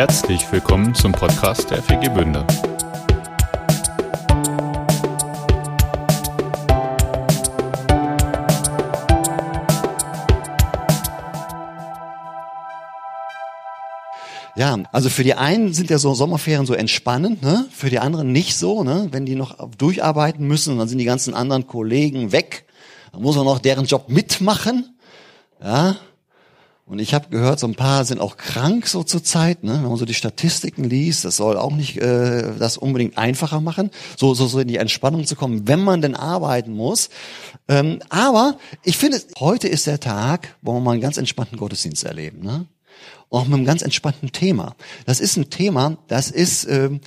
[0.00, 2.46] Herzlich willkommen zum Podcast der FG Bünde.
[14.56, 17.66] Ja, also für die einen sind ja so Sommerferien so entspannend, ne?
[17.70, 19.08] für die anderen nicht so, ne?
[19.10, 22.64] wenn die noch durcharbeiten müssen, dann sind die ganzen anderen Kollegen weg,
[23.12, 24.96] dann muss man noch deren Job mitmachen.
[25.62, 25.96] Ja,
[26.90, 29.74] und ich habe gehört, so ein paar sind auch krank so zur Zeit, ne?
[29.74, 33.90] wenn man so die Statistiken liest, das soll auch nicht äh, das unbedingt einfacher machen,
[34.16, 37.08] so, so, so in die Entspannung zu kommen, wenn man denn arbeiten muss.
[37.68, 42.02] Ähm, aber ich finde, heute ist der Tag, wo wir mal einen ganz entspannten Gottesdienst
[42.02, 42.42] erleben.
[42.42, 42.66] Ne?
[43.30, 44.74] auch mit einem ganz entspannten Thema.
[45.06, 47.00] Das ist ein Thema, das ist, ähm,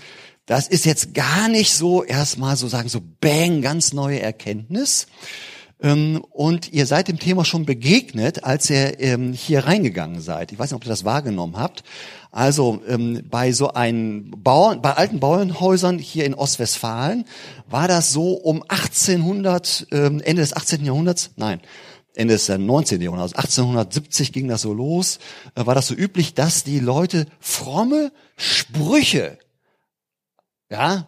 [0.45, 5.07] das ist jetzt gar nicht so erstmal so sagen, so bang, ganz neue Erkenntnis.
[5.81, 10.51] Ähm, und ihr seid dem Thema schon begegnet, als ihr ähm, hier reingegangen seid.
[10.51, 11.83] Ich weiß nicht, ob ihr das wahrgenommen habt.
[12.31, 17.25] Also ähm, bei so einem Bauern, bei alten Bauernhäusern hier in Ostwestfalen
[17.69, 20.83] war das so um 1800, ähm, Ende des 18.
[20.83, 21.61] Jahrhunderts, nein,
[22.15, 23.01] Ende des 19.
[23.01, 25.19] Jahrhunderts, 1870 ging das so los,
[25.53, 29.37] äh, war das so üblich, dass die Leute fromme Sprüche,
[30.71, 31.07] ja,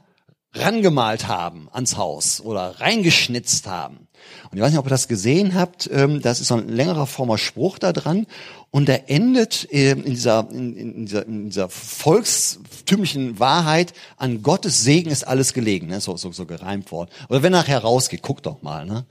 [0.54, 4.05] rangemalt haben ans Haus oder reingeschnitzt haben.
[4.52, 7.08] Und ich weiß nicht, ob ihr das gesehen habt, ähm, das ist so ein längerer
[7.08, 8.28] former Spruch da dran
[8.72, 15.10] und der endet ähm, in dieser, in, dieser, in dieser volkstümlichen Wahrheit, an Gottes Segen
[15.10, 16.02] ist alles gelegen, ne?
[16.02, 17.10] so, so, so gereimt worden.
[17.30, 19.06] Oder wenn nachher rausgeht, guckt doch mal, ne?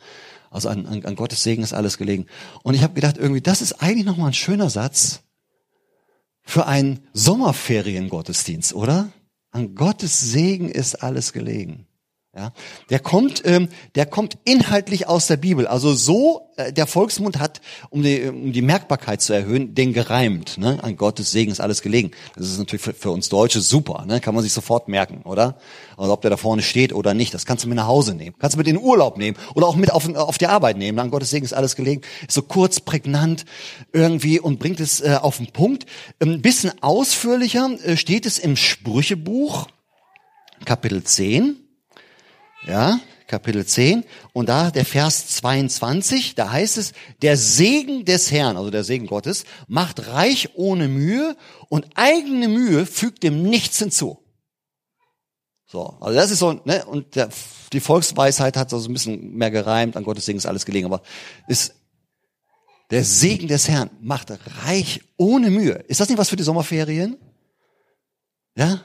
[0.51, 2.27] Also an, an, an Gottes Segen ist alles gelegen.
[2.63, 5.23] Und ich habe gedacht, irgendwie, das ist eigentlich nochmal ein schöner Satz
[6.43, 9.09] für einen Sommerferiengottesdienst, oder?
[9.51, 11.87] An Gottes Segen ist alles gelegen.
[12.37, 12.53] Ja,
[12.91, 15.69] der kommt, ähm, der kommt inhaltlich aus der Bibel.
[15.69, 17.61] Also so, äh, der Volksmund hat,
[17.91, 20.59] um die, um die Merkbarkeit zu erhöhen, den gereimt.
[20.59, 20.83] Ne?
[20.83, 22.11] An Gottes Segen ist alles gelegen.
[22.35, 24.05] Das ist natürlich für, für uns Deutsche super.
[24.05, 24.21] Ne?
[24.21, 25.59] Kann man sich sofort merken, oder?
[25.97, 28.35] Also ob der da vorne steht oder nicht, das kannst du mit nach Hause nehmen.
[28.41, 30.99] Kannst du mit in den Urlaub nehmen oder auch mit auf, auf die Arbeit nehmen.
[30.99, 32.03] An Gottes Segen ist alles gelegen.
[32.27, 33.45] Ist so kurz, prägnant
[33.93, 35.87] irgendwie und bringt es äh, auf den Punkt.
[36.19, 39.69] Ein bisschen ausführlicher äh, steht es im Sprüchebuch,
[40.65, 41.64] Kapitel 10
[42.67, 46.93] ja, Kapitel 10 und da der Vers 22, da heißt es,
[47.23, 51.37] der Segen des Herrn, also der Segen Gottes, macht reich ohne Mühe
[51.69, 54.19] und eigene Mühe fügt dem nichts hinzu.
[55.67, 57.31] So, also das ist so, ne, und der,
[57.73, 61.03] die Volksweisheit hat so ein bisschen mehr gereimt, an Gottes Segen ist alles gelegen, aber
[61.49, 61.75] ist,
[62.91, 64.31] der Segen des Herrn macht
[64.65, 65.83] reich ohne Mühe.
[65.89, 67.17] Ist das nicht was für die Sommerferien?
[68.57, 68.83] Ja?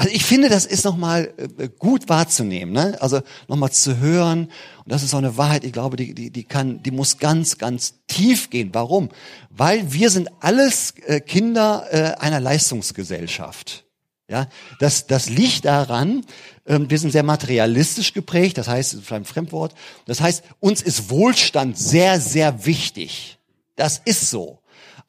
[0.00, 2.96] Also ich finde, das ist nochmal äh, gut wahrzunehmen, ne?
[3.02, 4.44] also nochmal zu hören.
[4.44, 7.58] Und das ist so eine Wahrheit, ich glaube, die, die, die kann, die muss ganz,
[7.58, 8.70] ganz tief gehen.
[8.72, 9.10] Warum?
[9.50, 13.84] Weil wir sind alles äh, Kinder äh, einer Leistungsgesellschaft.
[14.26, 16.24] Ja, das, das liegt daran,
[16.64, 19.74] ähm, wir sind sehr materialistisch geprägt, das heißt, das ist ein Fremdwort,
[20.06, 23.38] das heißt, uns ist Wohlstand sehr, sehr wichtig.
[23.76, 24.59] Das ist so.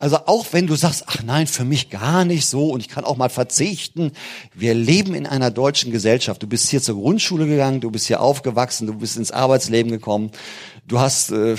[0.02, 3.04] Also auch wenn du sagst, ach nein, für mich gar nicht so und ich kann
[3.04, 4.14] auch mal verzichten.
[4.52, 6.42] Wir leben in einer deutschen Gesellschaft.
[6.42, 10.32] Du bist hier zur Grundschule gegangen, du bist hier aufgewachsen, du bist ins Arbeitsleben gekommen.
[10.88, 11.56] Du hast, äh,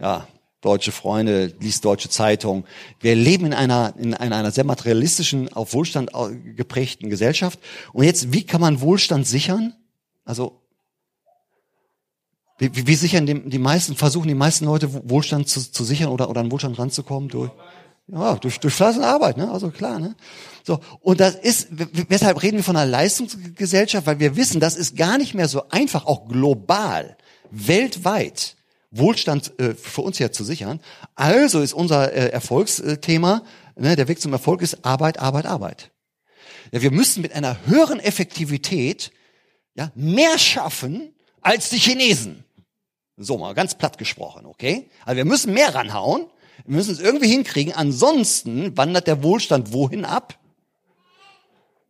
[0.00, 0.28] ja,
[0.60, 2.64] deutsche Freunde, liest deutsche Zeitung.
[3.00, 6.12] Wir leben in einer, in einer sehr materialistischen, auf Wohlstand
[6.54, 7.58] geprägten Gesellschaft.
[7.92, 9.74] Und jetzt, wie kann man Wohlstand sichern?
[10.24, 10.60] Also,
[12.58, 16.30] wie, wie sichern die, die meisten, versuchen die meisten Leute Wohlstand zu, zu sichern oder,
[16.30, 17.50] oder an Wohlstand ranzukommen durch?
[18.12, 19.50] Ja, durch, durch Fleiß und Arbeit, ne?
[19.50, 20.16] Also klar, ne?
[20.64, 20.80] So.
[21.00, 21.68] Und das ist,
[22.08, 24.06] weshalb reden wir von einer Leistungsgesellschaft?
[24.06, 27.16] Weil wir wissen, das ist gar nicht mehr so einfach, auch global,
[27.50, 28.56] weltweit,
[28.90, 30.80] Wohlstand äh, für uns ja zu sichern.
[31.14, 33.42] Also ist unser äh, Erfolgsthema,
[33.76, 35.90] ne, der Weg zum Erfolg ist Arbeit, Arbeit, Arbeit.
[36.72, 39.12] Ja, wir müssen mit einer höheren Effektivität
[39.74, 42.44] ja, mehr schaffen als die Chinesen.
[43.16, 44.90] So mal ganz platt gesprochen, okay?
[45.04, 46.26] Also wir müssen mehr ranhauen
[46.66, 47.72] wir müssen es irgendwie hinkriegen.
[47.74, 50.38] Ansonsten wandert der Wohlstand wohin ab?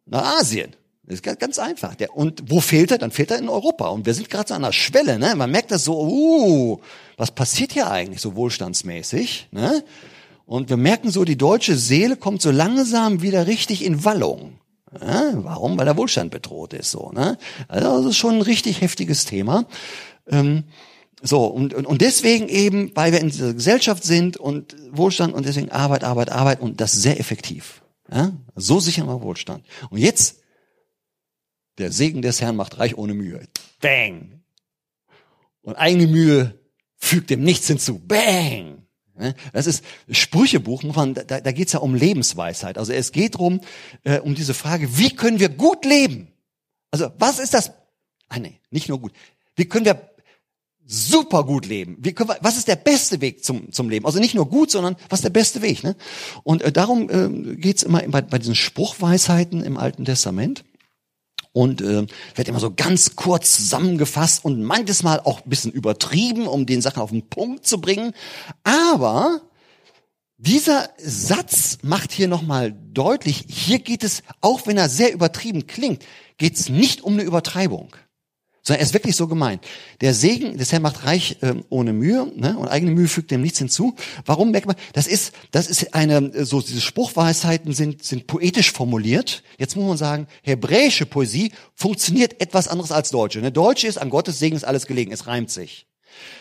[0.07, 0.77] Nach Asien.
[1.05, 1.97] Das ist ganz einfach.
[1.97, 2.99] Der, und wo fehlt er?
[2.99, 3.89] Dann fehlt er in Europa.
[3.89, 5.19] Und wir sind gerade so an der Schwelle.
[5.19, 5.35] Ne?
[5.35, 6.81] Man merkt das so, uh,
[7.17, 9.49] was passiert hier eigentlich so wohlstandsmäßig?
[9.51, 9.83] Ne?
[10.47, 14.61] Und wir merken so, die deutsche Seele kommt so langsam wieder richtig in Wallung.
[15.01, 15.79] Ja, warum?
[15.79, 16.91] Weil der Wohlstand bedroht ist.
[16.91, 17.39] So, ne?
[17.69, 19.67] Also das ist schon ein richtig heftiges Thema.
[20.29, 20.65] Ähm,
[21.23, 25.71] so, und, und, deswegen eben, weil wir in dieser Gesellschaft sind und Wohlstand und deswegen
[25.71, 27.83] Arbeit, Arbeit, Arbeit und das sehr effektiv.
[28.11, 28.33] Ja?
[28.55, 29.65] So sichern wir Wohlstand.
[29.91, 30.41] Und jetzt,
[31.79, 33.47] der Segen des Herrn macht reich ohne Mühe.
[33.81, 34.41] Bang!
[35.63, 36.59] Und eigene Mühe
[36.97, 37.99] fügt dem nichts hinzu.
[37.99, 38.87] Bang!
[39.53, 40.97] Das ist Sprüchebuch, muss
[41.27, 42.79] da, da geht es ja um Lebensweisheit.
[42.79, 43.61] Also es geht drum
[44.05, 46.33] äh, um diese Frage, wie können wir gut leben?
[46.91, 47.73] Also was ist das?
[48.29, 49.13] Ah nee, nicht nur gut.
[49.57, 50.10] Wie können wir
[50.91, 51.97] super gut leben?
[52.01, 54.07] Wie können wir, was ist der beste Weg zum, zum Leben?
[54.07, 55.85] Also nicht nur gut, sondern was ist der beste Weg?
[55.85, 55.95] Ne?
[56.43, 60.65] Und äh, darum äh, geht es immer bei, bei diesen Spruchweisheiten im Alten Testament
[61.53, 66.49] und äh, wird immer so ganz kurz zusammengefasst und manches Mal auch ein bisschen übertrieben,
[66.49, 68.13] um den Sachen auf den Punkt zu bringen.
[68.65, 69.41] Aber
[70.39, 76.05] dieser Satz macht hier nochmal deutlich, hier geht es, auch wenn er sehr übertrieben klingt,
[76.37, 77.95] geht es nicht um eine Übertreibung.
[78.63, 79.65] Sondern er ist wirklich so gemeint.
[80.03, 82.59] Der Segen des Herrn macht reich äh, ohne Mühe, ne?
[82.59, 83.95] und eigene Mühe fügt dem nichts hinzu.
[84.27, 84.77] Warum merkt man?
[84.93, 89.43] Das ist, das ist eine, so diese Spruchweisheiten sind, sind poetisch formuliert.
[89.59, 93.41] Jetzt muss man sagen, hebräische Poesie funktioniert etwas anderes als deutsche.
[93.41, 93.51] Ne?
[93.51, 95.87] Deutsche ist, an Gottes Segen ist alles gelegen, es reimt sich.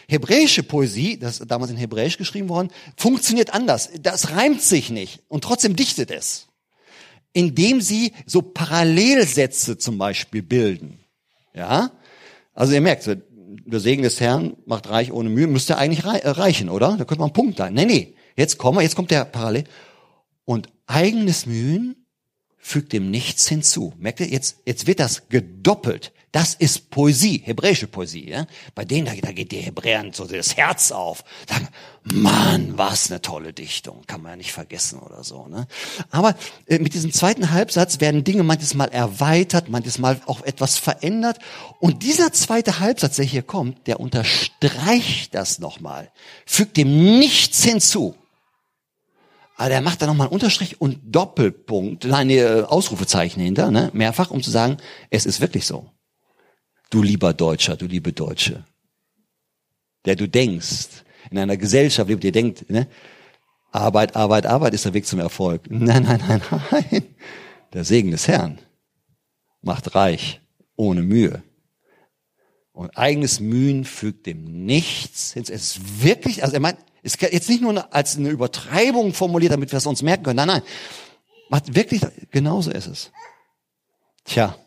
[0.08, 3.90] Hebräische Poesie, das ist damals in Hebräisch geschrieben worden, funktioniert anders.
[4.02, 6.48] Das reimt sich nicht und trotzdem dichtet es.
[7.32, 11.00] Indem sie so Parallelsätze zum Beispiel bilden.
[11.54, 11.92] Ja?
[12.54, 16.70] Also ihr merkt, der Segen des Herrn macht reich ohne Mühe, müsste eigentlich äh, reichen,
[16.70, 16.98] oder?
[16.98, 17.70] Da könnte man einen Punkt da.
[17.70, 18.16] Nee, nee.
[18.36, 19.66] Jetzt kommen wir, jetzt kommt der Parallel.
[20.46, 22.06] Und eigenes Mühen
[22.58, 23.94] fügt dem nichts hinzu.
[23.98, 26.14] Merkt ihr, jetzt, jetzt wird das gedoppelt.
[26.32, 28.30] Das ist Poesie, hebräische Poesie.
[28.30, 28.46] Ja?
[28.76, 31.24] Bei denen, da, da geht die Hebräern so das Herz auf.
[31.48, 31.68] Sagen,
[32.04, 34.04] Mann, was eine tolle Dichtung.
[34.06, 35.48] Kann man ja nicht vergessen oder so.
[35.48, 35.68] Ne?
[36.12, 36.36] Aber
[36.68, 41.40] äh, mit diesem zweiten Halbsatz werden Dinge manches Mal erweitert, manches Mal auch etwas verändert.
[41.80, 46.12] Und dieser zweite Halbsatz, der hier kommt, der unterstreicht das nochmal,
[46.46, 48.16] fügt dem nichts hinzu.
[49.56, 53.90] Aber der macht da nochmal einen Unterstrich und Doppelpunkt, eine Ausrufezeichen hinter, ne?
[53.94, 54.78] mehrfach, um zu sagen,
[55.10, 55.90] es ist wirklich so
[56.90, 58.66] du lieber Deutscher, du liebe Deutsche,
[60.06, 62.88] der du denkst, in einer Gesellschaft lebt, ihr denkt, ne?
[63.72, 65.62] Arbeit, Arbeit, Arbeit ist der Weg zum Erfolg.
[65.70, 66.42] Nein, nein, nein,
[66.72, 67.04] nein.
[67.72, 68.58] Der Segen des Herrn
[69.62, 70.42] macht reich,
[70.76, 71.44] ohne Mühe.
[72.72, 75.36] Und eigenes Mühen fügt dem nichts.
[75.36, 79.52] Es ist wirklich, also er meint, es ist jetzt nicht nur als eine Übertreibung formuliert,
[79.52, 80.38] damit wir es uns merken können.
[80.38, 80.62] Nein, nein.
[81.50, 82.02] Macht wirklich,
[82.32, 83.12] genauso ist es.
[84.24, 84.58] Tja.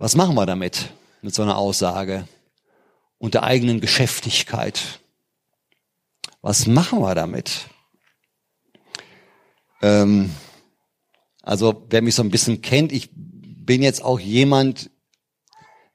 [0.00, 0.92] Was machen wir damit,
[1.22, 2.28] mit so einer Aussage
[3.18, 5.00] und der eigenen Geschäftigkeit?
[6.40, 7.66] Was machen wir damit?
[9.82, 10.30] Ähm,
[11.42, 14.88] also wer mich so ein bisschen kennt, ich bin jetzt auch jemand,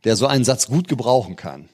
[0.04, 1.70] der so einen Satz gut gebrauchen kann.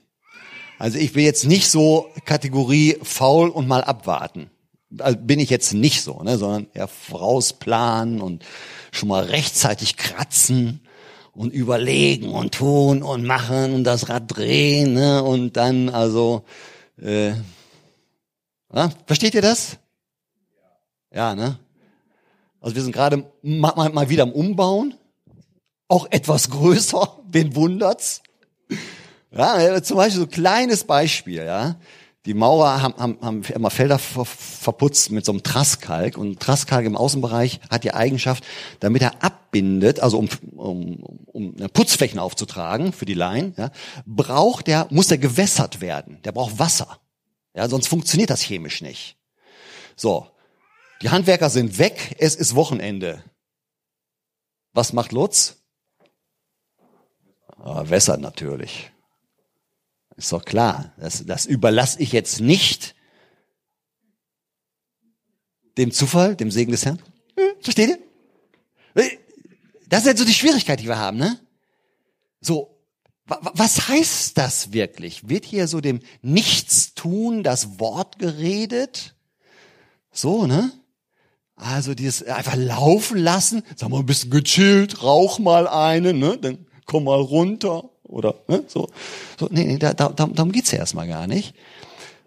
[0.77, 4.51] Also ich will jetzt nicht so Kategorie faul und mal abwarten.
[4.99, 8.45] Also bin ich jetzt nicht so, ne, sondern eher vorausplanen und
[8.91, 10.81] schon mal rechtzeitig kratzen
[11.39, 15.23] und überlegen und tun und machen und das Rad drehen ne?
[15.23, 16.43] und dann also
[17.01, 17.29] äh,
[18.73, 19.77] ja, versteht ihr das?
[21.13, 21.57] Ja, ne?
[22.59, 24.95] Also wir sind gerade mal, mal wieder am Umbauen,
[25.87, 28.21] auch etwas größer, wen wundert's?
[29.31, 31.77] Ja, zum Beispiel so ein kleines Beispiel, ja.
[32.25, 36.85] Die Maurer haben, haben, haben immer Felder ver, verputzt mit so einem Trasskalk und Trasskalk
[36.85, 38.43] im Außenbereich hat die Eigenschaft,
[38.81, 40.95] damit er abbindet, also um, um,
[41.27, 43.71] um Putzflächen aufzutragen für die Laien, ja,
[44.05, 46.21] braucht der, muss der gewässert werden.
[46.23, 46.99] Der braucht Wasser.
[47.55, 49.17] Ja, sonst funktioniert das chemisch nicht.
[49.95, 50.27] So.
[51.01, 53.23] Die Handwerker sind weg, es ist Wochenende.
[54.73, 55.63] Was macht Lutz?
[57.57, 58.91] Ah, wässert natürlich.
[60.19, 60.93] Ist doch klar.
[60.97, 62.93] Das, das überlasse ich jetzt nicht
[65.77, 67.01] dem Zufall, dem Segen des Herrn.
[67.37, 67.99] Hm, versteht ihr?
[69.87, 71.39] Das ist jetzt so die Schwierigkeit, die wir haben, ne?
[72.41, 72.77] So,
[73.25, 75.29] was heißt das wirklich?
[75.29, 79.15] Wird hier so dem Nichtstun das Wort geredet?
[80.11, 80.73] So, ne?
[81.55, 86.37] Also dieses einfach laufen lassen, sag mal ein bisschen gechillt, rauch mal eine, ne?
[86.37, 87.89] Dann komm mal runter.
[88.09, 88.89] Oder ne, so.
[89.39, 91.53] so nee, nee, da, da, darum geht's ja erstmal gar nicht.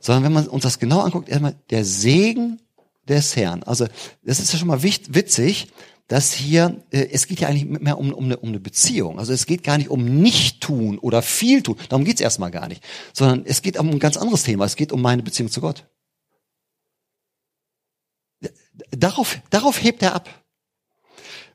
[0.00, 2.60] Sondern wenn man uns das genau anguckt, erstmal der Segen
[3.08, 3.62] des Herrn.
[3.62, 3.86] Also
[4.22, 5.68] das ist ja schon mal witzig,
[6.08, 9.18] dass hier, äh, es geht ja eigentlich mehr um, um, eine, um eine Beziehung.
[9.18, 11.76] Also es geht gar nicht um Nicht-Tun oder viel tun.
[11.88, 12.82] Darum geht's erstmal gar nicht.
[13.12, 14.64] Sondern es geht um ein ganz anderes Thema.
[14.64, 15.86] Es geht um meine Beziehung zu Gott.
[18.90, 20.41] Darauf, darauf hebt er ab.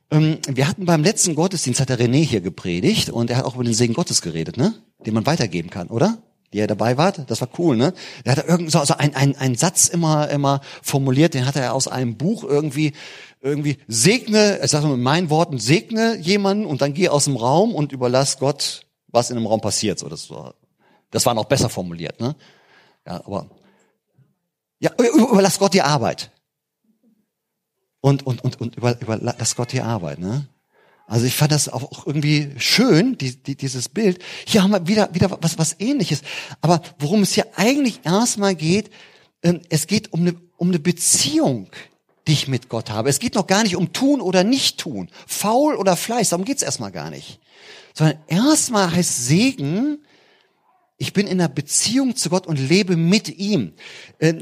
[0.09, 3.55] Ähm, wir hatten beim letzten Gottesdienst, hat der René hier gepredigt und er hat auch
[3.55, 4.73] über den Segen Gottes geredet, ne?
[5.05, 6.19] Den man weitergeben kann, oder?
[6.53, 7.93] Die er dabei war, das war cool, ne?
[8.23, 11.73] Er hat irgend so also ein, ein, ein Satz immer, immer formuliert, den hat er
[11.73, 12.93] aus einem Buch irgendwie,
[13.41, 17.75] irgendwie segne, ich sage mit meinen Worten, segne jemanden und dann geh aus dem Raum
[17.75, 19.99] und überlass Gott, was in dem Raum passiert.
[19.99, 20.55] So, das war,
[21.11, 22.35] das war noch besser formuliert, ne?
[23.05, 23.49] Ja, aber
[24.79, 26.31] Ja, überlass Gott die Arbeit.
[28.01, 30.47] Und, und, und, und über, überlass Gott die Arbeit, ne?
[31.07, 34.21] Also ich fand das auch irgendwie schön, die, die, dieses Bild.
[34.45, 36.21] Hier haben wir wieder, wieder was, was ähnliches.
[36.59, 38.89] Aber worum es hier eigentlich erstmal geht,
[39.41, 41.69] ähm, es geht um eine, um eine Beziehung,
[42.27, 43.09] die ich mit Gott habe.
[43.09, 46.61] Es geht noch gar nicht um tun oder nicht tun, faul oder Fleiß, darum geht's
[46.61, 47.39] erstmal gar nicht.
[47.93, 49.99] Sondern erstmal heißt Segen,
[50.97, 53.73] ich bin in einer Beziehung zu Gott und lebe mit ihm.
[54.17, 54.33] Äh,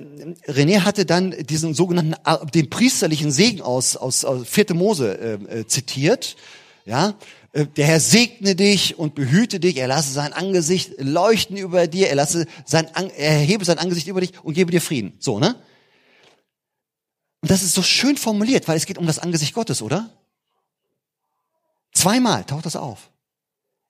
[0.48, 4.74] René hatte dann diesen sogenannten, äh, den priesterlichen Segen aus, aus, aus 4.
[4.74, 6.38] Mose äh, äh, zitiert.
[6.86, 7.16] Ja,
[7.52, 12.10] äh, der Herr segne dich und behüte dich, er lasse sein Angesicht leuchten über dir,
[12.10, 15.14] er lasse sein, er hebe sein Angesicht über dich und gebe dir Frieden.
[15.20, 15.56] So, ne?
[17.42, 20.10] Und das ist so schön formuliert, weil es geht um das Angesicht Gottes, oder?
[21.92, 23.10] Zweimal taucht das auf.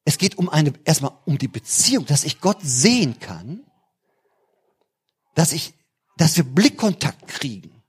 [0.05, 3.65] Es geht um eine, erstmal um die Beziehung, dass ich Gott sehen kann,
[5.33, 5.73] dass ich,
[6.15, 7.83] dass wir Blickkontakt kriegen.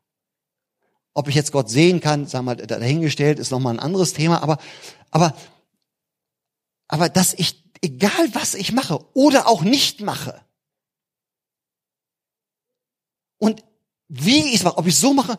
[1.12, 4.42] Ob ich jetzt Gott sehen kann, sagen wir mal, dahingestellt, ist nochmal ein anderes Thema,
[4.42, 4.58] aber,
[5.10, 5.36] aber,
[6.88, 10.42] aber dass ich, egal was ich mache oder auch nicht mache,
[13.38, 13.62] und
[14.08, 15.38] wie ich es mache, ob ich so mache,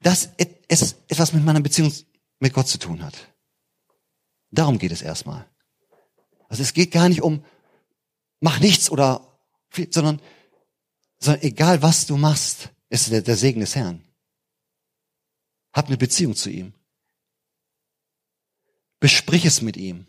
[0.00, 0.30] dass
[0.68, 1.92] es etwas mit meiner Beziehung
[2.38, 3.14] mit Gott zu tun hat.
[4.50, 5.49] Darum geht es erstmal.
[6.50, 7.44] Also es geht gar nicht um,
[8.40, 9.38] mach nichts oder,
[9.90, 10.20] sondern,
[11.20, 14.04] sondern egal was du machst, ist der, der Segen des Herrn.
[15.72, 16.74] Hab eine Beziehung zu ihm.
[18.98, 20.06] Besprich es mit ihm.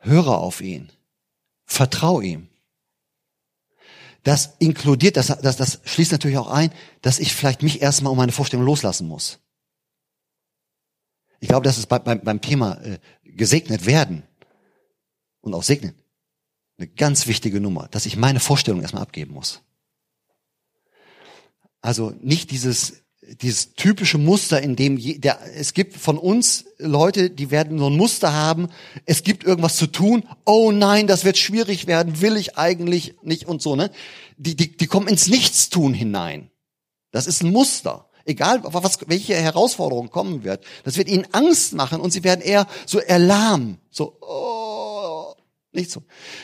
[0.00, 0.92] Höre auf ihn.
[1.64, 2.50] Vertrau ihm.
[4.22, 8.18] Das inkludiert, das, das, das schließt natürlich auch ein, dass ich vielleicht mich erstmal um
[8.18, 9.38] meine Vorstellung loslassen muss.
[11.44, 14.22] Ich glaube, das ist bei, beim, beim Thema äh, gesegnet werden
[15.42, 15.94] und auch segnen
[16.78, 19.60] eine ganz wichtige Nummer, dass ich meine Vorstellung erstmal abgeben muss.
[21.82, 23.04] Also nicht dieses
[23.42, 27.88] dieses typische Muster, in dem je, der, es gibt von uns Leute, die werden so
[27.88, 28.68] ein Muster haben,
[29.04, 33.44] es gibt irgendwas zu tun, oh nein, das wird schwierig werden, will ich eigentlich nicht
[33.46, 33.90] und so, ne?
[34.38, 36.50] Die, die, die kommen ins Nichtstun hinein.
[37.12, 38.08] Das ist ein Muster.
[38.26, 40.64] Egal, was, welche Herausforderung kommen wird.
[40.84, 43.78] Das wird ihnen Angst machen und sie werden eher so erlahmen.
[43.90, 45.34] So, oh,
[45.72, 46.02] nicht so.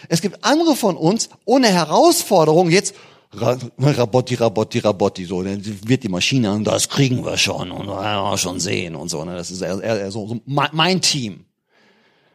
[0.09, 2.95] Es gibt andere von uns, ohne Herausforderung jetzt,
[3.33, 8.37] Rabotti, Rabotti, Rabotti, so, dann wird die Maschine an, das kriegen wir schon und ja,
[8.37, 11.45] schon sehen und so, ne, das ist eher, eher so, so mein Team.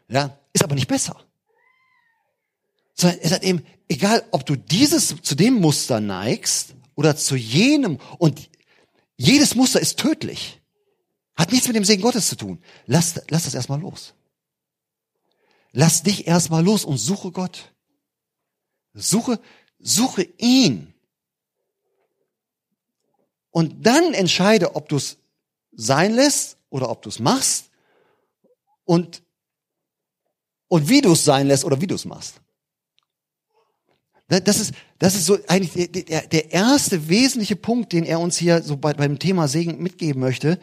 [0.07, 1.17] Ja, ist aber nicht besser.
[2.93, 7.99] Sondern es hat eben, egal, ob du dieses, zu dem Muster neigst oder zu jenem
[8.17, 8.49] und
[9.17, 10.62] jedes Muster ist tödlich.
[11.36, 12.62] Hat nichts mit dem Segen Gottes zu tun.
[12.86, 14.13] Lass, lass das erstmal los.
[15.72, 17.74] Lass dich erstmal los und suche Gott.
[18.93, 19.41] Suche,
[19.79, 20.93] suche ihn.
[23.51, 25.17] Und dann entscheide, ob du es
[25.72, 27.69] sein lässt oder ob du es machst
[28.86, 29.24] und,
[30.67, 32.41] und wie du es sein lässt oder wie du es machst.
[34.27, 38.61] Das ist, das ist so eigentlich der, der erste wesentliche Punkt, den er uns hier
[38.63, 40.59] so bei, beim Thema Segen mitgeben möchte.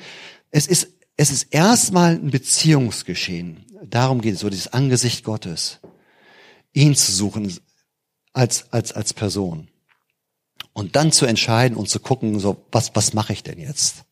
[0.51, 3.67] Es ist, es ist erstmal ein Beziehungsgeschehen.
[3.85, 5.81] Darum geht es, so dieses Angesicht Gottes.
[6.73, 7.55] Ihn zu suchen
[8.33, 9.69] als, als, als Person.
[10.73, 14.05] Und dann zu entscheiden und zu gucken, so, was, was mache ich denn jetzt?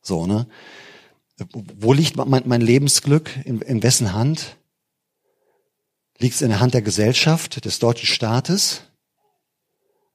[0.00, 0.46] So, ne?
[1.52, 3.30] Wo liegt mein, mein Lebensglück?
[3.44, 4.56] In, in wessen Hand?
[6.18, 8.82] Liegt es in der Hand der Gesellschaft, des deutschen Staates?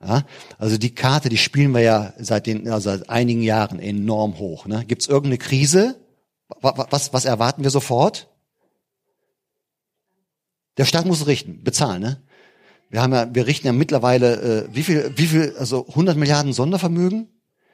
[0.02, 0.24] Ja,
[0.58, 4.66] also die Karte, die spielen wir ja seit, den, also seit einigen Jahren enorm hoch.
[4.66, 4.86] Ne?
[4.86, 6.00] Gibt es irgendeine Krise?
[6.62, 8.30] Was, was erwarten wir sofort?
[10.78, 12.02] Der Staat muss richten, bezahlen.
[12.02, 12.24] Ne?
[12.90, 16.54] Wir haben ja, wir richten ja mittlerweile äh, wie viel, wie viel, also 100 Milliarden
[16.54, 17.28] Sondervermögen.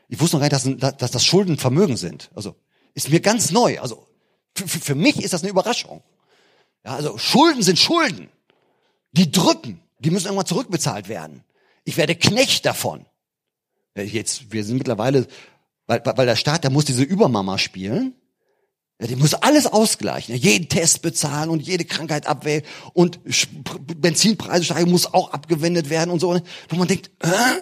[0.07, 2.31] Ich wusste noch gar nicht, dass, dass das Schuldenvermögen sind.
[2.33, 2.55] Also
[2.95, 3.79] ist mir ganz neu.
[3.79, 4.07] Also
[4.55, 6.01] für, für mich ist das eine Überraschung.
[6.83, 8.29] Ja, also Schulden sind Schulden.
[9.11, 9.79] Die drücken.
[9.99, 11.43] Die müssen irgendwann zurückbezahlt werden.
[11.85, 13.05] Ich werde Knecht davon.
[13.95, 15.27] Jetzt, wir sind mittlerweile,
[15.87, 18.13] weil, weil der Staat, der muss diese Übermama spielen.
[18.99, 20.35] Ja, die muss alles ausgleichen.
[20.35, 22.63] Jeden Test bezahlen und jede Krankheit abwählen
[22.93, 23.19] und
[24.01, 26.39] Benzinpreise steigen muss auch abgewendet werden und so.
[26.69, 27.61] Wo man denkt, äh?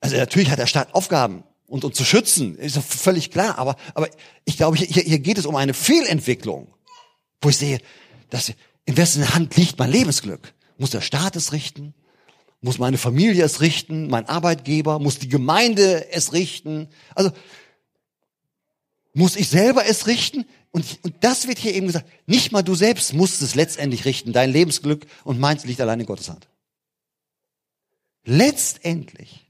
[0.00, 3.58] Also natürlich hat der Staat Aufgaben und uns zu schützen, ist doch völlig klar.
[3.58, 4.08] Aber, aber
[4.44, 6.72] ich glaube, hier, hier geht es um eine Fehlentwicklung,
[7.40, 7.80] wo ich sehe,
[8.30, 8.52] dass
[8.84, 10.53] in wessen Hand liegt mein Lebensglück?
[10.78, 11.94] Muss der Staat es richten?
[12.60, 14.08] Muss meine Familie es richten?
[14.08, 14.98] Mein Arbeitgeber?
[14.98, 16.88] Muss die Gemeinde es richten?
[17.14, 17.30] Also,
[19.12, 20.44] Muss ich selber es richten?
[20.72, 24.32] Und, und das wird hier eben gesagt, nicht mal du selbst musst es letztendlich richten.
[24.32, 26.48] Dein Lebensglück und meins liegt allein in Gottes Hand.
[28.24, 29.46] Letztendlich,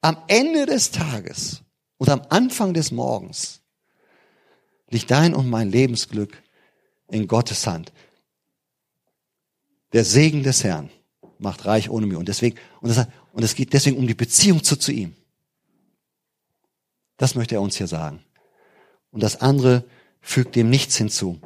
[0.00, 1.62] am Ende des Tages
[1.96, 3.62] und am Anfang des Morgens
[4.90, 6.40] liegt dein und mein Lebensglück
[7.08, 7.92] in Gottes Hand.
[9.92, 10.90] Der Segen des Herrn
[11.38, 12.18] macht reich ohne Mühe.
[12.18, 15.14] Und deswegen, und, das, und es geht deswegen um die Beziehung zu, zu ihm.
[17.16, 18.20] Das möchte er uns hier sagen.
[19.10, 19.84] Und das andere
[20.20, 21.40] fügt dem nichts hinzu.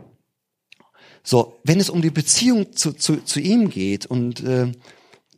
[1.23, 4.73] So, wenn es um die Beziehung zu, zu, zu ihm geht und äh,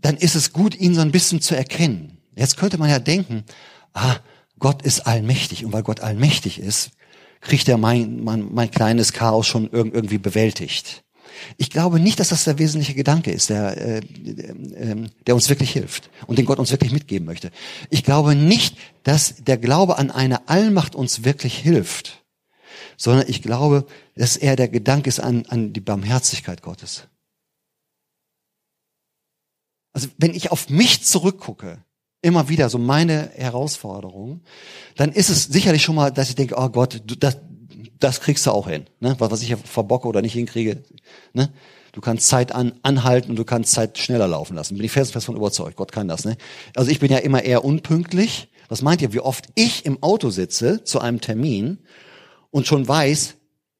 [0.01, 2.19] dann ist es gut, ihn so ein bisschen zu erkennen.
[2.35, 3.45] Jetzt könnte man ja denken,
[3.93, 4.17] ah,
[4.59, 6.91] Gott ist allmächtig und weil Gott allmächtig ist,
[7.41, 11.05] kriegt er mein, mein, mein kleines Chaos schon irgendwie bewältigt.
[11.57, 15.71] Ich glaube nicht, dass das der wesentliche Gedanke ist, der, äh, äh, der uns wirklich
[15.71, 17.51] hilft und den Gott uns wirklich mitgeben möchte.
[17.91, 22.25] Ich glaube nicht, dass der Glaube an eine Allmacht uns wirklich hilft,
[22.97, 27.05] sondern ich glaube, dass er der Gedanke ist an, an die Barmherzigkeit Gottes.
[29.93, 31.83] Also wenn ich auf mich zurückgucke,
[32.23, 34.43] immer wieder so meine Herausforderung,
[34.97, 37.39] dann ist es sicherlich schon mal, dass ich denke, oh Gott, du, das,
[37.99, 38.87] das kriegst du auch hin.
[39.01, 39.17] Ne?
[39.19, 40.83] Was, was ich verbocke oder nicht hinkriege.
[41.33, 41.53] Ne?
[41.93, 44.77] Du kannst Zeit an, anhalten und du kannst Zeit schneller laufen lassen.
[44.77, 45.77] Bin ich fest, fest von überzeugt.
[45.77, 46.25] Gott kann das.
[46.25, 46.37] Ne?
[46.75, 48.49] Also ich bin ja immer eher unpünktlich.
[48.69, 51.79] Was meint ihr, wie oft ich im Auto sitze zu einem Termin
[52.51, 53.35] und schon weiß,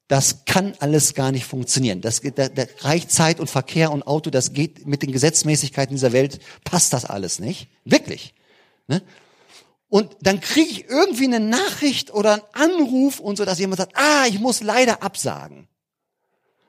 [0.09, 2.01] das kann alles gar nicht funktionieren.
[2.01, 6.13] Das, da, da reicht Zeit und Verkehr und Auto, das geht mit den Gesetzmäßigkeiten dieser
[6.13, 7.69] Welt, passt das alles nicht.
[7.85, 8.35] Wirklich.
[8.87, 9.03] Ne?
[9.89, 13.97] Und dann kriege ich irgendwie eine Nachricht oder einen Anruf und so, dass jemand sagt,
[13.97, 15.69] ah, ich muss leider absagen.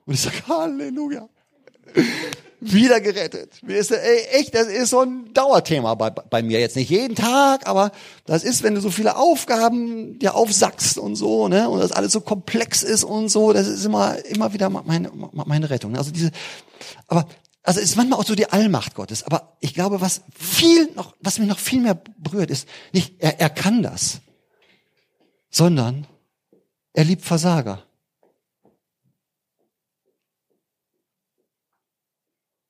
[0.06, 1.28] Und ich sage, Halleluja.
[2.60, 3.62] Wieder gerettet.
[3.68, 6.60] Ey, echt, das ist so ein Dauerthema bei, bei mir.
[6.60, 7.92] Jetzt nicht jeden Tag, aber
[8.26, 12.14] das ist, wenn du so viele Aufgaben dir aufsackst und so, ne, und das alles
[12.14, 15.96] so komplex ist und so, das ist immer, immer wieder meine, meine Rettung.
[15.96, 16.32] Also diese,
[17.08, 17.28] aber
[17.68, 19.24] also es ist manchmal auch so die Allmacht Gottes.
[19.24, 23.42] Aber ich glaube, was viel noch, was mich noch viel mehr berührt, ist nicht, er,
[23.42, 24.22] er kann das,
[25.50, 26.08] sondern
[26.94, 27.86] er liebt Versager.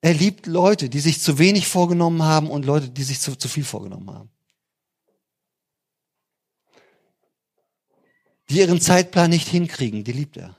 [0.01, 3.47] Er liebt Leute, die sich zu wenig vorgenommen haben und Leute, die sich zu, zu
[3.47, 4.31] viel vorgenommen haben.
[8.49, 10.56] Die ihren Zeitplan nicht hinkriegen, die liebt er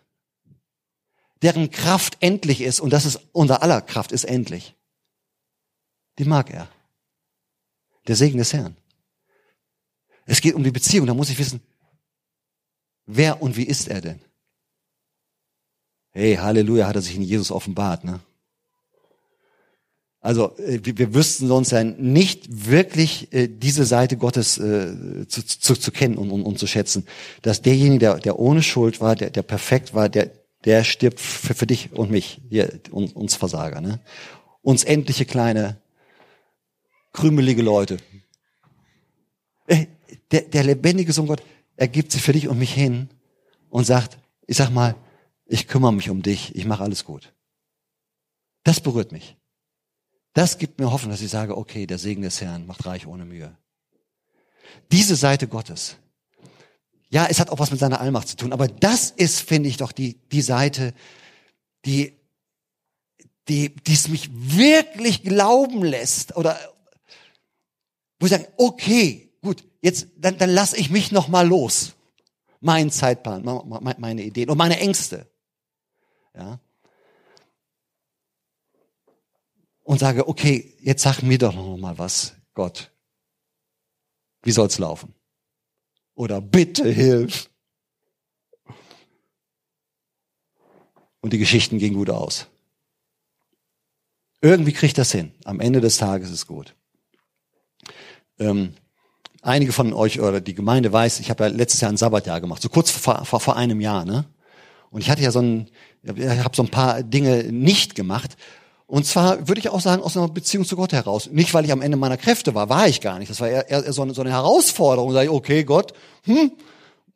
[1.43, 4.75] deren Kraft endlich ist, und das ist unser aller Kraft ist endlich,
[6.19, 6.69] die mag er.
[8.07, 8.77] Der Segen des Herrn.
[10.25, 11.61] Es geht um die Beziehung, da muss ich wissen,
[13.07, 14.21] wer und wie ist er denn?
[16.11, 18.21] Hey, Halleluja, hat er sich in Jesus offenbart, ne?
[20.21, 25.75] Also äh, wir wüssten uns ja nicht wirklich äh, diese Seite Gottes äh, zu, zu,
[25.77, 27.07] zu kennen und, und, und zu schätzen,
[27.43, 30.31] dass derjenige, der, der ohne Schuld war, der, der perfekt war, der,
[30.65, 34.01] der stirbt für, für dich und mich, hier, uns Versager, ne?
[34.63, 35.81] Uns endliche kleine,
[37.13, 37.99] krümelige Leute.
[40.31, 41.43] Der, der lebendige Sohn Gott
[41.77, 43.09] ergibt sich für dich und mich hin
[43.71, 44.95] und sagt, ich sag mal,
[45.47, 47.33] ich kümmere mich um dich, ich mache alles gut.
[48.65, 49.37] Das berührt mich.
[50.35, 53.25] Das gibt mir Hoffnung, dass ich sage, okay, der Segen des Herrn macht reich ohne
[53.25, 53.57] Mühe.
[54.93, 55.97] Diese Seite Gottes,
[57.11, 59.79] ja, es hat auch was mit seiner Allmacht zu tun, aber das ist, finde ich,
[59.79, 60.93] doch die, die Seite,
[61.85, 62.19] die,
[63.49, 66.59] die, die es mich wirklich glauben lässt oder
[68.21, 71.95] wo ich sage, okay, gut, jetzt, dann, dann lasse ich mich noch mal los.
[72.61, 75.31] Mein Zeitplan, meine Ideen und meine Ängste.
[76.35, 76.59] Ja.
[79.85, 82.91] Und sage, okay, jetzt sag mir doch noch mal was, Gott.
[84.43, 85.15] Wie soll's laufen?
[86.19, 87.49] Oder bitte hilf.
[91.21, 92.49] Und die Geschichten gehen gut aus.
[94.41, 95.33] Irgendwie kriegt das hin.
[95.45, 96.75] Am Ende des Tages ist gut.
[98.41, 98.75] Ähm,
[99.43, 102.63] einige von euch oder die Gemeinde weiß, ich habe ja letztes Jahr ein Sabbatjahr gemacht,
[102.63, 104.25] so kurz vor, vor, vor einem Jahr, ne?
[104.91, 105.71] Und ich hatte ja so ein,
[106.03, 108.37] ich habe so ein paar Dinge nicht gemacht
[108.89, 111.29] und zwar würde ich auch sagen, aus einer Beziehung zu Gott heraus.
[111.31, 113.31] Nicht, weil ich am Ende meiner Kräfte war, war ich gar nicht.
[113.31, 115.13] Das war eher, eher so, eine, so eine Herausforderung.
[115.13, 115.93] Da ich, okay, Gott,
[116.25, 116.53] hm,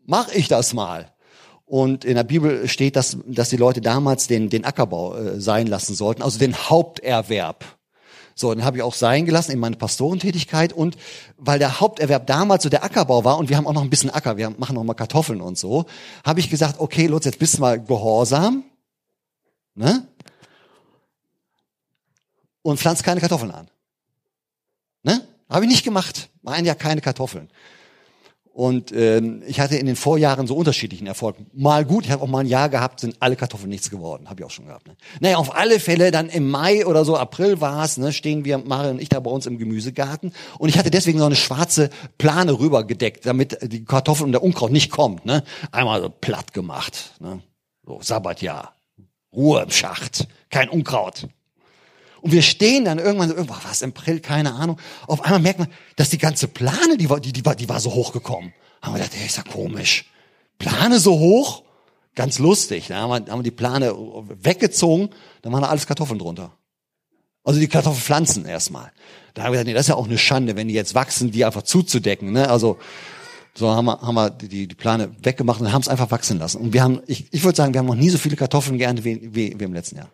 [0.05, 1.11] mach ich das mal.
[1.65, 5.67] Und in der Bibel steht, dass, dass die Leute damals den, den Ackerbau äh, sein
[5.67, 7.65] lassen sollten, also den Haupterwerb.
[8.35, 10.99] So, dann habe ich auch sein gelassen in meine Pastorentätigkeit und
[11.39, 14.11] weil der Haupterwerb damals so der Ackerbau war und wir haben auch noch ein bisschen
[14.11, 15.87] Acker, wir machen noch mal Kartoffeln und so,
[16.23, 18.65] habe ich gesagt, okay, Lutz, jetzt bist du mal gehorsam,
[19.75, 20.07] ne?
[22.63, 23.69] Und pflanzt keine Kartoffeln an.
[25.03, 25.27] Ne?
[25.49, 26.31] Habe ich nicht gemacht.
[26.43, 27.51] War ein Jahr keine Kartoffeln.
[28.55, 31.37] Und ähm, ich hatte in den Vorjahren so unterschiedlichen Erfolg.
[31.55, 34.29] Mal gut, ich habe auch mal ein Jahr gehabt, sind alle Kartoffeln nichts geworden.
[34.29, 34.87] Habe ich auch schon gehabt.
[34.89, 34.97] Ne?
[35.21, 38.59] Naja, auf alle Fälle, dann im Mai oder so, April war es, ne, stehen wir,
[38.59, 40.35] Mario und ich da bei uns im Gemüsegarten.
[40.59, 44.71] Und ich hatte deswegen so eine schwarze Plane rübergedeckt, damit die Kartoffeln und der Unkraut
[44.71, 45.25] nicht kommt.
[45.25, 45.45] Ne?
[45.71, 47.15] Einmal so platt gemacht.
[47.21, 47.41] Ne?
[47.87, 48.75] So, Sabbatjahr.
[49.35, 50.29] Ruhe im Schacht.
[50.51, 51.27] Kein Unkraut.
[52.23, 54.79] Und wir stehen dann irgendwann so, irgendwo, was, im April, keine Ahnung.
[55.07, 57.81] Auf einmal merkt man, dass die ganze Plane, die war, die, die war, die war
[57.81, 58.55] so hochgekommen.
[58.81, 60.07] Haben wir gedacht, ey, ist ja komisch.
[60.59, 61.65] Plane so hoch?
[62.15, 62.87] Ganz lustig.
[62.89, 63.93] Da haben wir, haben wir die Plane
[64.41, 65.11] weggezogen,
[65.43, 66.57] dann waren da alles Kartoffeln drunter.
[67.45, 68.93] Also die Kartoffelpflanzen erstmal.
[69.35, 71.33] Da haben wir gesagt, nee, das ist ja auch eine Schande, wenn die jetzt wachsen,
[71.33, 72.33] die einfach zuzudecken.
[72.33, 72.49] Ne?
[72.49, 72.79] Also
[73.55, 76.59] so haben wir, haben wir die, die Plane weggemacht und haben es einfach wachsen lassen.
[76.59, 79.05] Und wir haben, ich, ich würde sagen, wir haben noch nie so viele Kartoffeln geerntet
[79.05, 80.11] wie, wie, wie im letzten Jahr.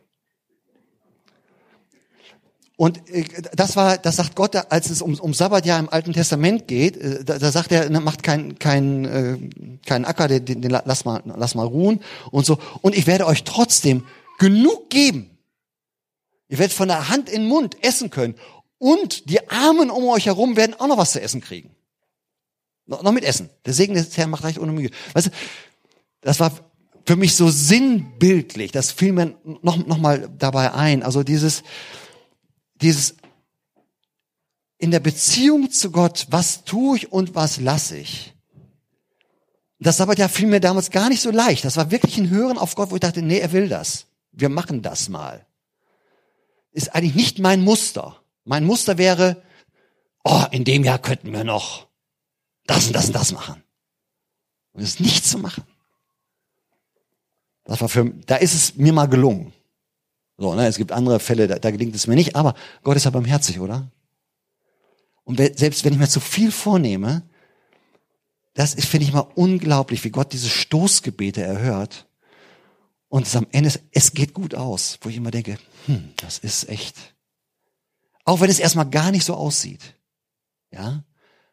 [2.79, 6.69] Und äh, das war, das sagt Gott, als es um, um Sabbatjahr im Alten Testament
[6.69, 9.37] geht, äh, da, da sagt er, ne, macht kein, kein, äh,
[9.85, 12.57] kein Acker, den, den lass mal, lass mal ruhen und so.
[12.81, 14.07] Und ich werde euch trotzdem
[14.38, 15.29] genug geben.
[16.49, 18.37] Ihr werdet von der Hand in den Mund essen können.
[18.79, 21.75] Und die Armen um euch herum werden auch noch was zu essen kriegen.
[22.87, 23.51] Noch, noch mit Essen.
[23.67, 24.91] Der Segen des Herrn macht reich ohne Mühe.
[25.14, 25.31] Weißt du,
[26.21, 26.53] das war
[27.05, 28.71] für mich so sinnbildlich.
[28.71, 31.03] Das fiel mir noch, noch mal dabei ein.
[31.03, 31.64] Also dieses,
[32.81, 33.17] dieses
[34.79, 38.35] in der Beziehung zu Gott, was tue ich und was lasse ich?
[39.81, 41.64] Das aber ja fiel mir damals gar nicht so leicht.
[41.64, 44.07] Das war wirklich ein Hören auf Gott, wo ich dachte, nee, er will das.
[44.33, 45.47] Wir machen das mal.
[46.73, 48.21] Ist eigentlich nicht mein Muster.
[48.45, 49.43] Mein Muster wäre,
[50.25, 51.88] oh, in dem Jahr könnten wir noch
[52.67, 53.62] das und das und das machen.
[54.73, 55.64] Und es nicht zu machen.
[57.64, 59.53] Das war für, da ist es mir mal gelungen.
[60.38, 63.05] So, ne, es gibt andere Fälle, da, da gelingt es mir nicht, aber Gott ist
[63.05, 63.90] ja barmherzig, oder?
[65.24, 67.22] Und selbst wenn ich mir zu viel vornehme,
[68.55, 72.07] das ist, finde ich mal unglaublich, wie Gott diese Stoßgebete erhört.
[73.09, 76.68] Und es am Ende, es geht gut aus, wo ich immer denke, hm, das ist
[76.68, 76.96] echt.
[78.24, 79.94] Auch wenn es erstmal gar nicht so aussieht.
[80.70, 81.05] Ja?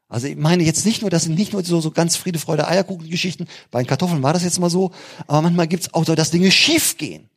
[0.08, 2.68] Also ich meine jetzt nicht nur, das sind nicht nur so, so ganz Friede, Freude,
[2.68, 3.48] Eierkuchen-Geschichten.
[3.72, 4.92] Bei den Kartoffeln war das jetzt mal so.
[5.28, 7.30] Aber manchmal gibt's auch so, dass Dinge schief gehen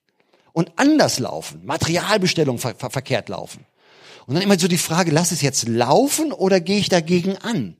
[0.59, 3.65] und anders laufen, Materialbestellungen ver ver verkehrt laufen.
[4.27, 7.77] Und dann immer so die Frage, lass es jetzt laufen oder gehe ich dagegen an?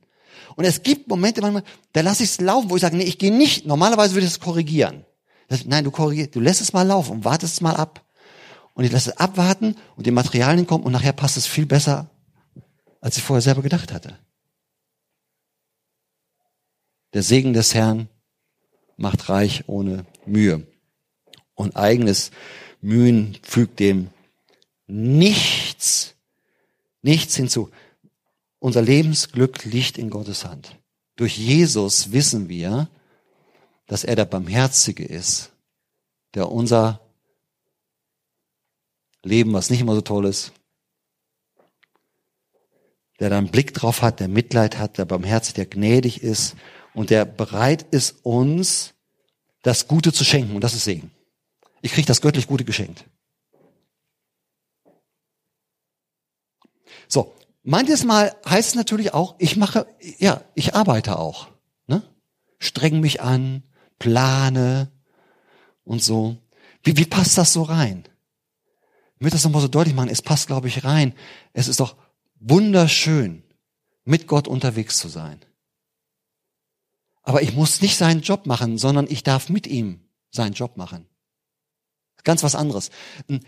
[0.55, 3.17] Und es gibt Momente manchmal, da lasse ich es laufen, wo ich sage, nee, ich
[3.17, 3.65] gehe nicht.
[3.65, 5.05] Normalerweise würde ich es korrigieren.
[5.49, 8.05] Das, nein, du korrigierst, du lässt es mal laufen und wartest es mal ab.
[8.75, 12.09] Und ich lasse es abwarten und die Materialien kommen und nachher passt es viel besser,
[13.01, 14.17] als ich vorher selber gedacht hatte.
[17.13, 18.07] Der Segen des Herrn
[18.95, 20.65] macht reich ohne Mühe.
[21.55, 22.31] Und eigenes
[22.81, 24.09] Mühen fügt dem
[24.87, 26.15] nichts,
[27.01, 27.69] nichts hinzu.
[28.59, 30.77] Unser Lebensglück liegt in Gottes Hand.
[31.15, 32.89] Durch Jesus wissen wir,
[33.87, 35.51] dass er der Barmherzige ist,
[36.33, 37.01] der unser
[39.23, 40.53] Leben, was nicht immer so toll ist,
[43.19, 46.55] der da einen Blick drauf hat, der Mitleid hat, der barmherzig, der gnädig ist
[46.93, 48.93] und der bereit ist, uns
[49.61, 50.55] das Gute zu schenken.
[50.55, 51.11] Und das ist Segen.
[51.81, 53.05] Ich kriege das göttlich Gute geschenkt.
[57.07, 59.87] So, manches Mal heißt es natürlich auch, ich mache,
[60.17, 61.47] ja, ich arbeite auch.
[61.87, 62.03] Ne?
[62.59, 63.63] Streng mich an,
[63.97, 64.91] plane
[65.83, 66.37] und so.
[66.83, 68.07] Wie, wie passt das so rein?
[69.15, 70.09] Ich möchte das nochmal so deutlich machen.
[70.09, 71.13] Es passt, glaube ich, rein.
[71.51, 71.97] Es ist doch
[72.39, 73.43] wunderschön,
[74.05, 75.41] mit Gott unterwegs zu sein.
[77.21, 79.99] Aber ich muss nicht seinen Job machen, sondern ich darf mit ihm
[80.31, 81.08] seinen Job machen.
[82.23, 82.89] Ganz was anderes.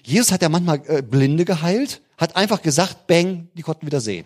[0.03, 4.25] Jesus hat ja manchmal äh, Blinde geheilt, hat einfach gesagt, bang, die konnten wieder sehen.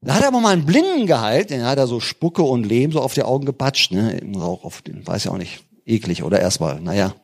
[0.00, 2.90] Da hat er aber mal einen Blinden geheilt, den hat er so Spucke und Lehm
[2.90, 6.24] so auf die Augen gepatscht, ne, im Rauch auf den, weiß ja auch nicht, eklig
[6.24, 7.14] oder erstmal, naja.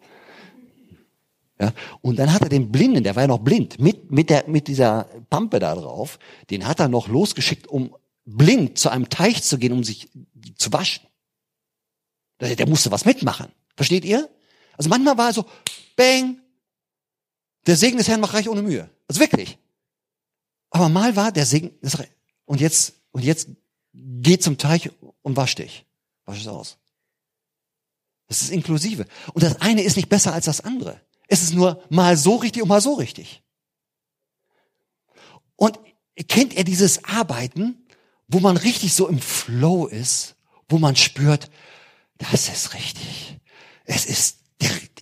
[1.61, 4.44] Ja, und dann hat er den Blinden, der war ja noch blind, mit, mit der,
[4.46, 9.42] mit dieser Pampe da drauf, den hat er noch losgeschickt, um blind zu einem Teich
[9.42, 10.09] zu gehen, um sich
[10.57, 11.04] zu waschen.
[12.40, 13.48] Der, der musste was mitmachen.
[13.76, 14.28] Versteht ihr?
[14.76, 15.46] Also manchmal war er so,
[15.98, 16.40] bang,
[17.66, 18.88] der Segen des Herrn macht reich ohne Mühe.
[19.08, 19.58] Also wirklich.
[20.70, 21.72] Aber mal war der Segen,
[22.46, 23.48] und jetzt, und jetzt
[23.92, 24.90] geh zum Teich
[25.22, 25.84] und wasch dich.
[26.24, 26.78] Wasch es aus.
[28.28, 29.06] Das ist inklusive.
[29.32, 31.00] Und das eine ist nicht besser als das andere.
[31.26, 33.42] Es ist nur mal so richtig und mal so richtig.
[35.56, 35.78] Und
[36.28, 37.87] kennt ihr dieses Arbeiten,
[38.28, 40.37] wo man richtig so im Flow ist,
[40.68, 41.50] wo man spürt,
[42.18, 43.38] das ist richtig.
[43.84, 44.38] Es ist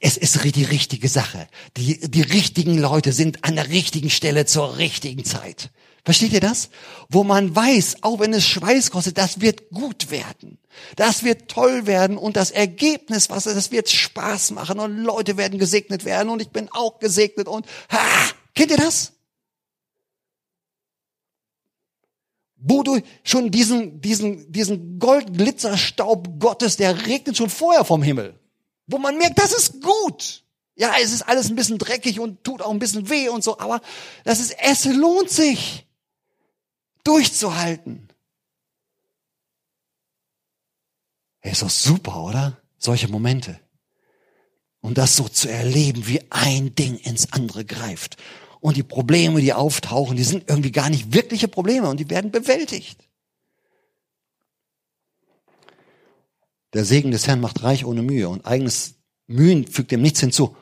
[0.06, 1.48] es ist die richtige Sache.
[1.76, 5.70] Die, die richtigen Leute sind an der richtigen Stelle zur richtigen Zeit.
[6.04, 6.70] Versteht ihr das?
[7.08, 10.58] Wo man weiß, auch wenn es Schweiß kostet, das wird gut werden.
[10.94, 15.58] Das wird toll werden und das Ergebnis, was das wird Spaß machen und Leute werden
[15.58, 17.98] gesegnet werden und ich bin auch gesegnet und ha,
[18.54, 19.12] kennt ihr das?
[22.54, 28.38] Wo du schon diesen, diesen, diesen Goldglitzerstaub Gottes, der regnet schon vorher vom Himmel.
[28.86, 30.44] Wo man merkt, das ist gut.
[30.76, 33.58] Ja, es ist alles ein bisschen dreckig und tut auch ein bisschen weh und so,
[33.58, 33.80] aber
[34.24, 35.86] das ist, es lohnt sich,
[37.02, 38.08] durchzuhalten.
[41.40, 42.60] Hey, ist doch super, oder?
[42.76, 43.58] Solche Momente.
[44.80, 48.16] Und das so zu erleben, wie ein Ding ins andere greift.
[48.60, 52.30] Und die Probleme, die auftauchen, die sind irgendwie gar nicht wirkliche Probleme und die werden
[52.30, 53.05] bewältigt.
[56.76, 60.54] Der Segen des Herrn macht reich ohne Mühe und eigenes Mühen fügt dem nichts hinzu.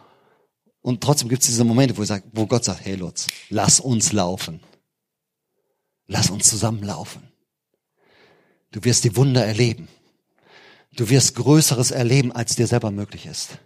[0.81, 4.13] Und trotzdem gibt es diese Momente, wo, sagt, wo Gott sagt, hey Lutz, lass uns
[4.13, 4.61] laufen.
[6.07, 7.21] Lass uns zusammenlaufen.
[8.71, 9.89] Du wirst die Wunder erleben.
[10.93, 13.59] Du wirst Größeres erleben, als dir selber möglich ist.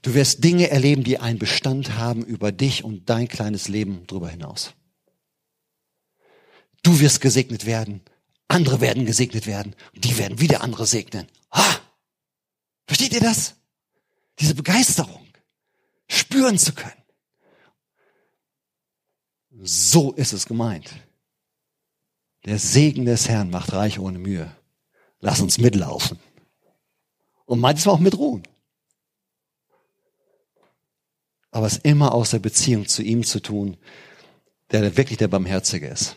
[0.00, 4.30] Du wirst Dinge erleben, die einen Bestand haben über dich und dein kleines Leben darüber
[4.30, 4.72] hinaus.
[6.82, 8.00] Du wirst gesegnet werden
[8.50, 9.76] andere werden gesegnet werden.
[9.94, 11.26] Die werden wieder andere segnen.
[11.52, 11.80] Ha!
[12.86, 13.56] Versteht ihr das?
[14.38, 15.26] Diese Begeisterung.
[16.08, 17.02] Spüren zu können.
[19.62, 20.90] So ist es gemeint.
[22.44, 24.54] Der Segen des Herrn macht reich ohne Mühe.
[25.20, 26.18] Lass uns mitlaufen.
[27.44, 28.42] Und manchmal auch mit ruhen.
[31.50, 33.76] Aber es immer aus der Beziehung zu ihm zu tun,
[34.70, 36.16] der wirklich der Barmherzige ist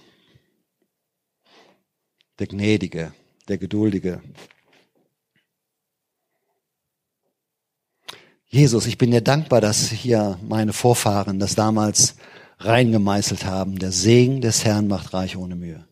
[2.39, 3.13] der Gnädige,
[3.47, 4.21] der Geduldige.
[8.53, 12.17] Jesus, ich bin dir dankbar, dass hier meine Vorfahren das damals
[12.59, 13.79] reingemeißelt haben.
[13.79, 15.87] Der Segen des Herrn macht reich ohne Mühe.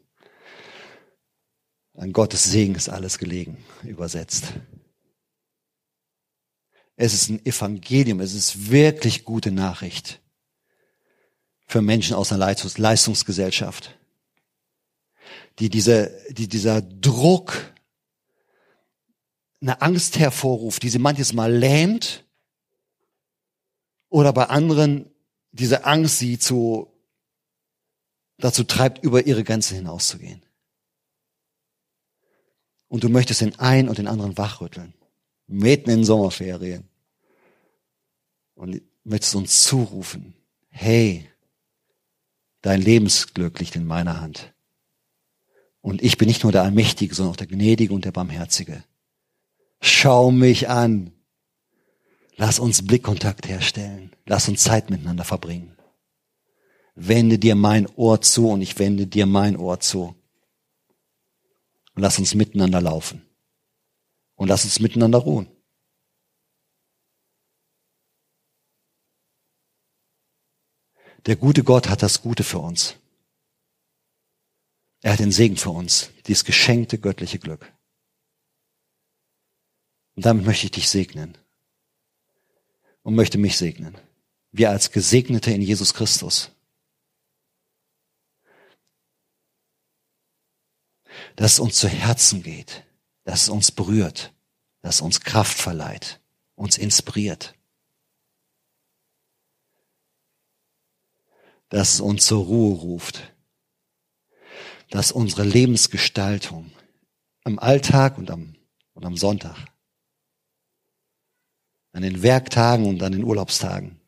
[1.95, 4.54] An Gottes Segen ist alles gelegen, übersetzt.
[6.95, 10.21] Es ist ein Evangelium, es ist wirklich gute Nachricht
[11.65, 13.97] für Menschen aus einer Leistungsgesellschaft
[15.60, 17.74] die diese, die dieser Druck
[19.62, 22.26] eine Angst hervorruft, die sie manches Mal lähmt
[24.12, 25.10] oder bei anderen
[25.52, 26.93] diese Angst sie zu,
[28.38, 30.43] dazu treibt, über ihre Grenzen hinauszugehen.
[32.88, 34.93] Und du möchtest den einen und den anderen wachrütteln,
[35.47, 36.88] mitten in Sommerferien.
[38.54, 40.36] Und möchtest uns zurufen,
[40.67, 41.28] hey,
[42.62, 44.54] dein Lebensglück liegt in meiner Hand.
[45.80, 48.84] Und ich bin nicht nur der Allmächtige, sondern auch der Gnädige und der Barmherzige.
[49.80, 51.13] Schau mich an.
[52.38, 54.15] Lass uns Blickkontakt herstellen.
[54.26, 55.78] Lass uns Zeit miteinander verbringen.
[56.96, 60.15] Wende dir mein Ohr zu und ich wende dir mein Ohr zu.
[61.94, 63.26] Und lass uns miteinander laufen.
[64.36, 65.48] Und lass uns miteinander ruhen.
[71.28, 72.96] Der gute Gott hat das Gute für uns.
[75.02, 77.72] Er hat den Segen für uns, dieses geschenkte göttliche Glück.
[80.15, 81.38] Und damit möchte ich dich segnen
[83.03, 83.97] und möchte mich segnen.
[84.51, 86.51] Wir als Gesegnete in Jesus Christus.
[91.35, 92.85] Dass es uns zu Herzen geht,
[93.23, 94.33] dass es uns berührt,
[94.81, 96.19] dass es uns Kraft verleiht,
[96.55, 97.53] uns inspiriert.
[101.69, 103.33] Dass es uns zur Ruhe ruft,
[104.89, 106.71] dass unsere Lebensgestaltung
[107.43, 108.55] am Alltag und am,
[108.93, 109.70] und am Sonntag,
[111.93, 113.99] an den Werktagen und an den Urlaubstagen,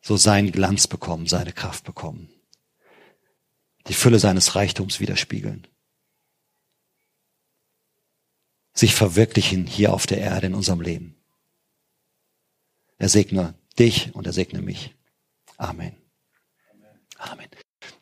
[0.00, 2.28] so seinen Glanz bekommen, seine Kraft bekommen,
[3.86, 5.66] die Fülle seines Reichtums widerspiegeln,
[8.72, 11.16] sich verwirklichen hier auf der Erde in unserem Leben.
[12.98, 14.94] Er segne dich und er segne mich.
[15.56, 15.96] Amen.
[17.18, 17.48] Amen.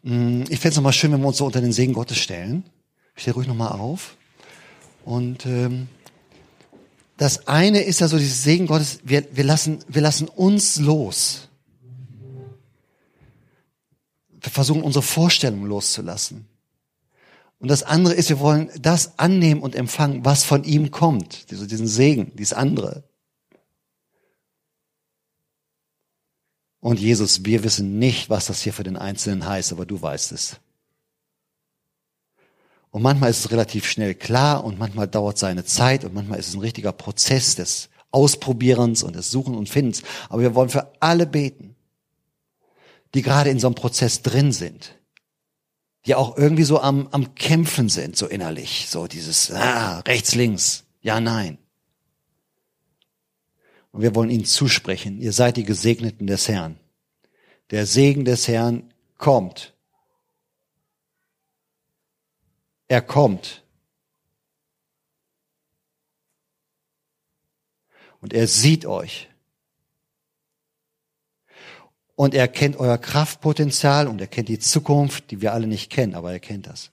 [0.02, 2.64] Mm, ich fände es nochmal schön, wenn wir uns so unter den Segen Gottes stellen.
[3.14, 4.16] Ich stehe ruhig nochmal auf.
[5.04, 5.88] Und ähm,
[7.22, 11.46] das eine ist ja so dieses Segen Gottes, wir, wir, lassen, wir lassen uns los.
[14.40, 16.46] Wir versuchen unsere Vorstellungen loszulassen.
[17.60, 21.48] Und das andere ist, wir wollen das annehmen und empfangen, was von ihm kommt.
[21.52, 23.04] Diesen Segen, dieses andere.
[26.80, 30.32] Und Jesus, wir wissen nicht, was das hier für den Einzelnen heißt, aber du weißt
[30.32, 30.56] es.
[32.92, 36.48] Und manchmal ist es relativ schnell klar und manchmal dauert seine Zeit und manchmal ist
[36.48, 40.02] es ein richtiger Prozess des Ausprobierens und des Suchen und Findens.
[40.28, 41.74] Aber wir wollen für alle beten,
[43.14, 44.98] die gerade in so einem Prozess drin sind,
[46.04, 50.84] die auch irgendwie so am, am Kämpfen sind, so innerlich, so dieses ah, rechts, links,
[51.00, 51.56] ja, nein.
[53.90, 56.78] Und wir wollen ihnen zusprechen, ihr seid die Gesegneten des Herrn.
[57.70, 59.71] Der Segen des Herrn kommt
[62.88, 63.62] Er kommt.
[68.20, 69.28] Und er sieht euch.
[72.14, 76.14] Und er kennt euer Kraftpotenzial und er kennt die Zukunft, die wir alle nicht kennen,
[76.14, 76.92] aber er kennt das.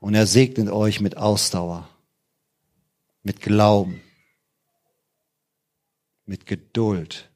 [0.00, 1.88] Und er segnet euch mit Ausdauer,
[3.22, 4.00] mit Glauben,
[6.24, 7.30] mit Geduld,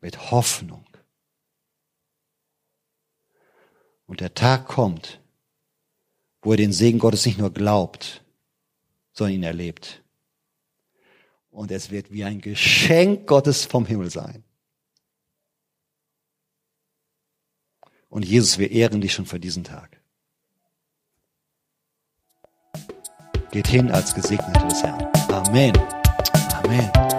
[0.00, 0.86] mit Hoffnung.
[4.10, 5.20] Und der Tag kommt,
[6.42, 8.24] wo er den Segen Gottes nicht nur glaubt,
[9.12, 10.02] sondern ihn erlebt.
[11.52, 14.42] Und es wird wie ein Geschenk Gottes vom Himmel sein.
[18.08, 20.00] Und Jesus, wir ehren dich schon für diesen Tag.
[23.52, 25.04] Geht hin als Gesegnete des Herrn.
[25.28, 25.72] Amen.
[26.64, 27.09] Amen.